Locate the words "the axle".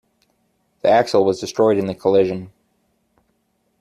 0.81-1.23